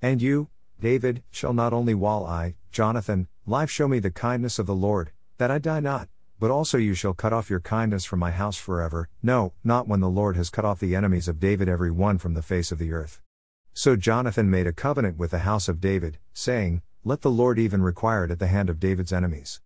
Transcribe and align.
And 0.00 0.22
you, 0.22 0.48
David, 0.80 1.24
shall 1.30 1.52
not 1.52 1.72
only 1.72 1.92
while 1.92 2.24
I, 2.24 2.54
Jonathan, 2.70 3.26
live 3.46 3.70
show 3.70 3.88
me 3.88 3.98
the 3.98 4.12
kindness 4.12 4.60
of 4.60 4.66
the 4.66 4.74
Lord, 4.74 5.10
that 5.38 5.50
I 5.50 5.58
die 5.58 5.80
not, 5.80 6.08
but 6.38 6.52
also 6.52 6.78
you 6.78 6.94
shall 6.94 7.14
cut 7.14 7.32
off 7.32 7.50
your 7.50 7.58
kindness 7.58 8.04
from 8.04 8.20
my 8.20 8.30
house 8.30 8.56
forever, 8.56 9.08
no, 9.24 9.54
not 9.64 9.88
when 9.88 9.98
the 9.98 10.08
Lord 10.08 10.36
has 10.36 10.50
cut 10.50 10.64
off 10.64 10.78
the 10.78 10.94
enemies 10.94 11.26
of 11.26 11.40
David 11.40 11.68
every 11.68 11.90
one 11.90 12.16
from 12.18 12.34
the 12.34 12.42
face 12.42 12.70
of 12.70 12.78
the 12.78 12.92
earth. 12.92 13.20
So 13.72 13.96
Jonathan 13.96 14.48
made 14.48 14.68
a 14.68 14.72
covenant 14.72 15.18
with 15.18 15.32
the 15.32 15.40
house 15.40 15.68
of 15.68 15.80
David, 15.80 16.18
saying, 16.32 16.82
Let 17.02 17.22
the 17.22 17.30
Lord 17.30 17.58
even 17.58 17.82
require 17.82 18.24
it 18.24 18.30
at 18.30 18.38
the 18.38 18.46
hand 18.46 18.70
of 18.70 18.78
David's 18.78 19.12
enemies. 19.12 19.60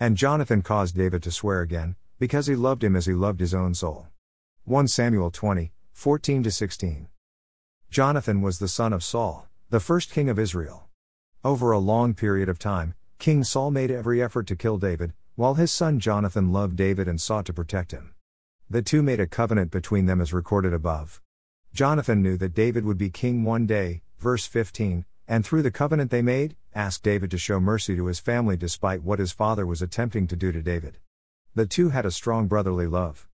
And 0.00 0.16
Jonathan 0.16 0.62
caused 0.62 0.96
David 0.96 1.22
to 1.24 1.30
swear 1.30 1.60
again, 1.60 1.96
because 2.18 2.46
he 2.46 2.56
loved 2.56 2.82
him 2.82 2.96
as 2.96 3.04
he 3.04 3.12
loved 3.12 3.40
his 3.40 3.52
own 3.52 3.74
soul. 3.74 4.06
1 4.64 4.88
Samuel 4.88 5.30
20, 5.30 5.72
14 5.92 6.50
16. 6.50 7.08
Jonathan 7.90 8.40
was 8.40 8.58
the 8.58 8.68
son 8.68 8.92
of 8.92 9.04
Saul, 9.04 9.46
the 9.74 9.80
first 9.80 10.12
king 10.12 10.28
of 10.28 10.38
Israel. 10.38 10.84
Over 11.42 11.72
a 11.72 11.80
long 11.80 12.14
period 12.14 12.48
of 12.48 12.60
time, 12.60 12.94
King 13.18 13.42
Saul 13.42 13.72
made 13.72 13.90
every 13.90 14.22
effort 14.22 14.46
to 14.46 14.54
kill 14.54 14.78
David, 14.78 15.14
while 15.34 15.54
his 15.54 15.72
son 15.72 15.98
Jonathan 15.98 16.52
loved 16.52 16.76
David 16.76 17.08
and 17.08 17.20
sought 17.20 17.44
to 17.46 17.52
protect 17.52 17.90
him. 17.90 18.14
The 18.70 18.82
two 18.82 19.02
made 19.02 19.18
a 19.18 19.26
covenant 19.26 19.72
between 19.72 20.06
them 20.06 20.20
as 20.20 20.32
recorded 20.32 20.72
above. 20.72 21.20
Jonathan 21.72 22.22
knew 22.22 22.36
that 22.36 22.54
David 22.54 22.84
would 22.84 22.98
be 22.98 23.10
king 23.10 23.42
one 23.42 23.66
day, 23.66 24.02
verse 24.16 24.46
15, 24.46 25.06
and 25.26 25.44
through 25.44 25.62
the 25.62 25.72
covenant 25.72 26.12
they 26.12 26.22
made, 26.22 26.54
asked 26.72 27.02
David 27.02 27.32
to 27.32 27.36
show 27.36 27.58
mercy 27.58 27.96
to 27.96 28.06
his 28.06 28.20
family 28.20 28.56
despite 28.56 29.02
what 29.02 29.18
his 29.18 29.32
father 29.32 29.66
was 29.66 29.82
attempting 29.82 30.28
to 30.28 30.36
do 30.36 30.52
to 30.52 30.62
David. 30.62 30.98
The 31.56 31.66
two 31.66 31.88
had 31.88 32.06
a 32.06 32.12
strong 32.12 32.46
brotherly 32.46 32.86
love. 32.86 33.26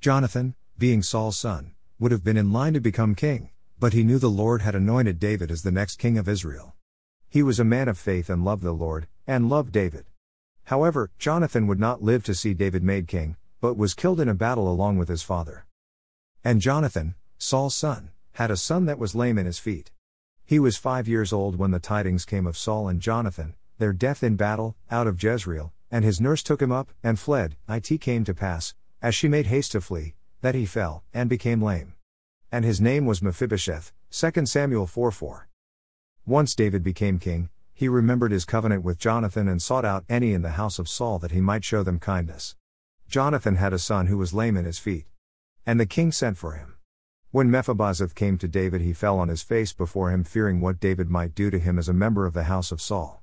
Jonathan, 0.00 0.56
being 0.76 1.04
Saul's 1.04 1.38
son, 1.38 1.76
would 2.00 2.10
have 2.10 2.24
been 2.24 2.36
in 2.36 2.52
line 2.52 2.74
to 2.74 2.80
become 2.80 3.14
king, 3.14 3.50
but 3.84 3.92
he 3.92 4.02
knew 4.02 4.18
the 4.18 4.30
Lord 4.30 4.62
had 4.62 4.74
anointed 4.74 5.18
David 5.18 5.50
as 5.50 5.62
the 5.62 5.70
next 5.70 5.96
king 5.96 6.16
of 6.16 6.26
Israel. 6.26 6.74
He 7.28 7.42
was 7.42 7.60
a 7.60 7.64
man 7.64 7.86
of 7.86 7.98
faith 7.98 8.30
and 8.30 8.42
loved 8.42 8.62
the 8.62 8.72
Lord, 8.72 9.08
and 9.26 9.50
loved 9.50 9.72
David. 9.72 10.06
However, 10.64 11.10
Jonathan 11.18 11.66
would 11.66 11.78
not 11.78 12.02
live 12.02 12.24
to 12.24 12.34
see 12.34 12.54
David 12.54 12.82
made 12.82 13.06
king, 13.06 13.36
but 13.60 13.76
was 13.76 13.92
killed 13.92 14.20
in 14.20 14.28
a 14.30 14.32
battle 14.32 14.72
along 14.72 14.96
with 14.96 15.10
his 15.10 15.22
father. 15.22 15.66
And 16.42 16.62
Jonathan, 16.62 17.14
Saul's 17.36 17.74
son, 17.74 18.12
had 18.32 18.50
a 18.50 18.56
son 18.56 18.86
that 18.86 18.98
was 18.98 19.14
lame 19.14 19.36
in 19.36 19.44
his 19.44 19.58
feet. 19.58 19.90
He 20.46 20.58
was 20.58 20.78
five 20.78 21.06
years 21.06 21.30
old 21.30 21.56
when 21.56 21.70
the 21.70 21.78
tidings 21.78 22.24
came 22.24 22.46
of 22.46 22.56
Saul 22.56 22.88
and 22.88 23.02
Jonathan, 23.02 23.52
their 23.76 23.92
death 23.92 24.22
in 24.22 24.36
battle, 24.36 24.76
out 24.90 25.06
of 25.06 25.22
Jezreel, 25.22 25.74
and 25.90 26.06
his 26.06 26.22
nurse 26.22 26.42
took 26.42 26.62
him 26.62 26.72
up, 26.72 26.88
and 27.02 27.18
fled. 27.18 27.56
It 27.68 28.00
came 28.00 28.24
to 28.24 28.32
pass, 28.32 28.74
as 29.02 29.14
she 29.14 29.28
made 29.28 29.48
haste 29.48 29.72
to 29.72 29.82
flee, 29.82 30.14
that 30.40 30.54
he 30.54 30.64
fell, 30.64 31.04
and 31.12 31.28
became 31.28 31.60
lame. 31.60 31.93
And 32.54 32.64
his 32.64 32.80
name 32.80 33.04
was 33.04 33.20
Mephibosheth, 33.20 33.92
2 34.12 34.46
Samuel 34.46 34.86
4 34.86 35.10
4. 35.10 35.48
Once 36.24 36.54
David 36.54 36.84
became 36.84 37.18
king, 37.18 37.48
he 37.72 37.88
remembered 37.88 38.30
his 38.30 38.44
covenant 38.44 38.84
with 38.84 38.96
Jonathan 38.96 39.48
and 39.48 39.60
sought 39.60 39.84
out 39.84 40.04
any 40.08 40.32
in 40.32 40.42
the 40.42 40.50
house 40.50 40.78
of 40.78 40.88
Saul 40.88 41.18
that 41.18 41.32
he 41.32 41.40
might 41.40 41.64
show 41.64 41.82
them 41.82 41.98
kindness. 41.98 42.54
Jonathan 43.08 43.56
had 43.56 43.72
a 43.72 43.78
son 43.80 44.06
who 44.06 44.16
was 44.16 44.32
lame 44.32 44.56
in 44.56 44.66
his 44.66 44.78
feet. 44.78 45.06
And 45.66 45.80
the 45.80 45.84
king 45.84 46.12
sent 46.12 46.38
for 46.38 46.52
him. 46.52 46.76
When 47.32 47.50
Mephibosheth 47.50 48.14
came 48.14 48.38
to 48.38 48.46
David, 48.46 48.82
he 48.82 48.92
fell 48.92 49.18
on 49.18 49.30
his 49.30 49.42
face 49.42 49.72
before 49.72 50.12
him, 50.12 50.22
fearing 50.22 50.60
what 50.60 50.78
David 50.78 51.10
might 51.10 51.34
do 51.34 51.50
to 51.50 51.58
him 51.58 51.76
as 51.76 51.88
a 51.88 51.92
member 51.92 52.24
of 52.24 52.34
the 52.34 52.44
house 52.44 52.70
of 52.70 52.80
Saul. 52.80 53.20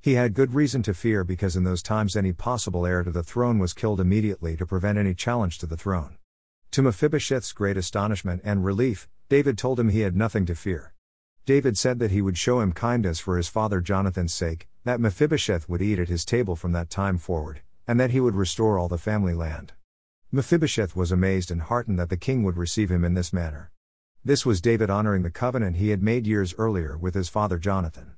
He 0.00 0.14
had 0.14 0.32
good 0.32 0.54
reason 0.54 0.82
to 0.84 0.94
fear 0.94 1.22
because 1.22 1.54
in 1.54 1.64
those 1.64 1.82
times 1.82 2.16
any 2.16 2.32
possible 2.32 2.86
heir 2.86 3.02
to 3.02 3.10
the 3.10 3.22
throne 3.22 3.58
was 3.58 3.74
killed 3.74 4.00
immediately 4.00 4.56
to 4.56 4.64
prevent 4.64 4.96
any 4.96 5.12
challenge 5.12 5.58
to 5.58 5.66
the 5.66 5.76
throne. 5.76 6.16
To 6.72 6.82
Mephibosheth's 6.82 7.52
great 7.52 7.76
astonishment 7.76 8.42
and 8.44 8.64
relief, 8.64 9.08
David 9.28 9.58
told 9.58 9.80
him 9.80 9.88
he 9.88 10.00
had 10.00 10.14
nothing 10.14 10.46
to 10.46 10.54
fear. 10.54 10.94
David 11.44 11.76
said 11.76 11.98
that 11.98 12.12
he 12.12 12.22
would 12.22 12.38
show 12.38 12.60
him 12.60 12.72
kindness 12.72 13.18
for 13.18 13.36
his 13.36 13.48
father 13.48 13.80
Jonathan's 13.80 14.32
sake, 14.32 14.68
that 14.84 15.00
Mephibosheth 15.00 15.68
would 15.68 15.82
eat 15.82 15.98
at 15.98 16.08
his 16.08 16.24
table 16.24 16.54
from 16.54 16.70
that 16.70 16.88
time 16.88 17.18
forward, 17.18 17.62
and 17.88 17.98
that 17.98 18.12
he 18.12 18.20
would 18.20 18.36
restore 18.36 18.78
all 18.78 18.86
the 18.86 18.98
family 18.98 19.34
land. 19.34 19.72
Mephibosheth 20.30 20.94
was 20.94 21.10
amazed 21.10 21.50
and 21.50 21.62
heartened 21.62 21.98
that 21.98 22.08
the 22.08 22.16
king 22.16 22.44
would 22.44 22.56
receive 22.56 22.88
him 22.88 23.04
in 23.04 23.14
this 23.14 23.32
manner. 23.32 23.72
This 24.24 24.46
was 24.46 24.60
David 24.60 24.90
honoring 24.90 25.24
the 25.24 25.30
covenant 25.30 25.78
he 25.78 25.88
had 25.88 26.04
made 26.04 26.24
years 26.24 26.54
earlier 26.56 26.96
with 26.96 27.14
his 27.14 27.28
father 27.28 27.58
Jonathan. 27.58 28.12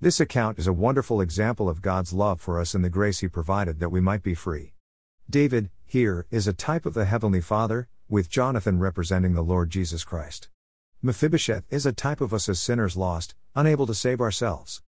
This 0.00 0.18
account 0.18 0.58
is 0.58 0.66
a 0.66 0.72
wonderful 0.72 1.20
example 1.20 1.68
of 1.68 1.82
God's 1.82 2.14
love 2.14 2.40
for 2.40 2.58
us 2.58 2.74
and 2.74 2.82
the 2.82 2.88
grace 2.88 3.18
he 3.18 3.28
provided 3.28 3.80
that 3.80 3.90
we 3.90 4.00
might 4.00 4.22
be 4.22 4.34
free. 4.34 4.72
David, 5.28 5.70
here, 5.84 6.24
is 6.30 6.46
a 6.46 6.52
type 6.52 6.86
of 6.86 6.94
the 6.94 7.04
Heavenly 7.04 7.40
Father, 7.40 7.88
with 8.08 8.30
Jonathan 8.30 8.78
representing 8.78 9.34
the 9.34 9.42
Lord 9.42 9.70
Jesus 9.70 10.04
Christ. 10.04 10.48
Mephibosheth 11.02 11.64
is 11.68 11.84
a 11.84 11.92
type 11.92 12.20
of 12.20 12.32
us 12.32 12.48
as 12.48 12.60
sinners 12.60 12.96
lost, 12.96 13.34
unable 13.56 13.88
to 13.88 13.94
save 13.94 14.20
ourselves. 14.20 14.82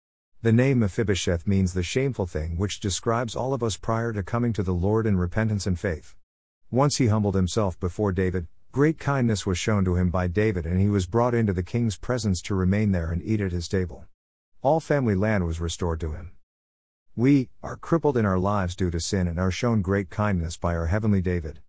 The 0.43 0.53
name 0.53 0.81
Mephibosheth 0.81 1.47
means 1.47 1.73
the 1.73 1.85
shameful 1.85 2.27
thing 2.27 2.59
which 2.59 2.81
describes 2.81 3.37
all 3.37 3.55
of 3.55 3.63
us 3.63 3.77
prior 3.77 4.13
to 4.13 4.25
coming 4.25 4.53
to 4.55 4.65
the 4.65 4.75
Lord 4.75 5.07
in 5.07 5.17
repentance 5.17 5.69
and 5.69 5.79
faith. 5.79 6.17
Once 6.69 6.97
he 6.97 7.07
humbled 7.07 7.37
himself 7.37 7.79
before 7.79 8.11
David, 8.11 8.49
great 8.73 8.99
kindness 8.99 9.47
was 9.47 9.57
shown 9.57 9.85
to 9.85 9.95
him 9.95 10.11
by 10.11 10.27
David 10.27 10.67
and 10.67 10.81
he 10.81 10.89
was 10.89 11.07
brought 11.07 11.35
into 11.35 11.53
the 11.53 11.63
king's 11.63 11.97
presence 11.97 12.43
to 12.43 12.57
remain 12.57 12.91
there 12.91 13.13
and 13.13 13.23
eat 13.23 13.41
at 13.41 13.53
his 13.53 13.69
table. 13.69 14.05
All 14.63 14.81
family 14.81 15.15
land 15.15 15.47
was 15.47 15.61
restored 15.61 16.01
to 16.01 16.11
him. 16.11 16.33
We 17.17 17.49
are 17.63 17.77
crippled 17.77 18.17
in 18.17 18.27
our 18.27 18.41
lives 18.41 18.75
due 18.75 18.91
to 18.91 18.99
sin 18.99 19.29
and 19.29 19.39
are 19.39 19.53
shown 19.53 19.83
great 19.83 20.11
kindness 20.11 20.57
by 20.57 20.75
our 20.75 20.87
heavenly 20.87 21.23
David. 21.23 21.61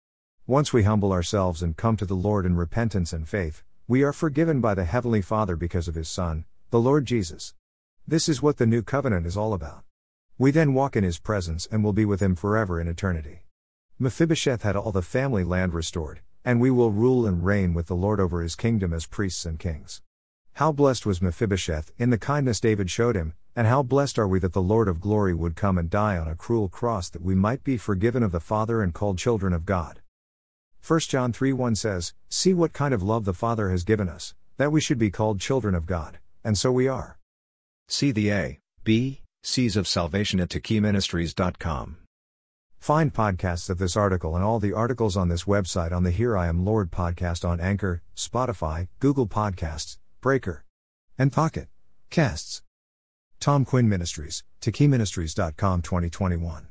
Once 0.48 0.74
we 0.74 0.82
humble 0.82 1.12
ourselves 1.12 1.62
and 1.62 1.78
come 1.78 1.96
to 1.98 2.06
the 2.08 2.16
Lord 2.16 2.48
in 2.48 2.56
repentance 2.56 3.14
and 3.14 3.30
faith, 3.30 3.62
we 3.88 4.02
are 4.02 4.12
forgiven 4.12 4.60
by 4.60 4.74
the 4.74 4.86
Heavenly 4.86 5.22
Father 5.22 5.56
because 5.56 5.88
of 5.88 5.94
His 5.94 6.10
Son, 6.10 6.46
the 6.72 6.80
Lord 6.80 7.06
Jesus. 7.06 7.54
This 8.08 8.28
is 8.28 8.42
what 8.42 8.58
the 8.58 8.66
new 8.66 8.82
covenant 8.82 9.28
is 9.28 9.38
all 9.38 9.54
about. 9.54 9.84
We 10.40 10.50
then 10.50 10.74
walk 10.74 10.96
in 10.96 11.04
His 11.04 11.20
presence 11.20 11.68
and 11.72 11.84
will 11.84 11.94
be 11.94 12.06
with 12.06 12.24
Him 12.24 12.36
forever 12.36 12.82
in 12.82 12.88
eternity. 12.88 13.44
Mephibosheth 14.00 14.64
had 14.64 14.76
all 14.76 14.92
the 14.92 15.04
family 15.04 15.44
land 15.44 15.76
restored, 15.76 16.22
and 16.44 16.60
we 16.60 16.72
will 16.72 16.90
rule 16.90 17.28
and 17.28 17.46
reign 17.46 17.76
with 17.76 17.86
the 17.86 17.96
Lord 17.96 18.20
over 18.20 18.42
His 18.42 18.56
kingdom 18.56 18.94
as 18.94 19.06
priests 19.06 19.46
and 19.46 19.60
kings. 19.60 20.02
How 20.54 20.72
blessed 20.72 21.06
was 21.06 21.22
Mephibosheth 21.22 21.92
in 22.00 22.10
the 22.10 22.18
kindness 22.18 22.60
David 22.60 22.90
showed 22.90 23.16
him, 23.16 23.36
and 23.56 23.68
how 23.68 23.82
blessed 23.82 24.20
are 24.20 24.28
we 24.28 24.40
that 24.40 24.54
the 24.54 24.62
Lord 24.62 24.88
of 24.88 25.00
glory 25.00 25.34
would 25.34 25.56
come 25.56 25.78
and 25.78 25.90
die 25.90 26.18
on 26.18 26.28
a 26.28 26.36
cruel 26.36 26.68
cross 26.68 27.10
that 27.10 27.22
we 27.22 27.36
might 27.36 27.64
be 27.64 27.78
forgiven 27.78 28.22
of 28.22 28.32
the 28.32 28.40
Father 28.40 28.82
and 28.82 28.94
called 28.94 29.18
children 29.18 29.54
of 29.54 29.66
God. 29.66 30.02
1 30.86 31.00
John 31.02 31.32
3 31.32 31.54
1 31.54 31.76
says, 31.76 32.14
See 32.30 32.54
what 32.54 32.74
kind 32.74 32.94
of 32.94 33.02
love 33.02 33.26
the 33.26 33.34
Father 33.34 33.70
has 33.70 33.84
given 33.84 34.10
us, 34.10 34.36
that 34.58 34.72
we 34.72 34.82
should 34.82 35.00
be 35.00 35.10
called 35.10 35.40
children 35.40 35.74
of 35.74 35.86
God, 35.86 36.20
and 36.44 36.58
so 36.58 36.72
we 36.72 36.88
are. 36.88 37.18
See 37.88 38.12
the 38.12 38.32
A, 38.32 38.60
B, 38.84 39.22
C's 39.44 39.76
of 39.78 39.88
salvation 39.88 40.40
at 40.40 40.50
TakiMinistries.com. 40.50 41.98
Find 42.80 43.14
podcasts 43.14 43.70
of 43.70 43.80
this 43.80 43.98
article 43.98 44.36
and 44.36 44.44
all 44.44 44.60
the 44.60 44.74
articles 44.74 45.18
on 45.18 45.30
this 45.30 45.46
website 45.46 45.92
on 45.92 46.04
the 46.04 46.12
Here 46.12 46.38
I 46.38 46.48
Am 46.48 46.66
Lord 46.66 46.92
podcast 46.92 47.48
on 47.48 47.60
Anchor, 47.60 48.04
Spotify, 48.16 48.90
Google 49.00 49.28
Podcasts, 49.28 49.98
Breaker, 50.22 50.64
and 51.18 51.32
Pocket 51.32 51.68
Casts. 52.12 52.65
Tom 53.46 53.64
Quinn 53.64 53.88
Ministries, 53.88 54.44
TakiMinistries.com 54.60 55.82
2021. 55.82 56.70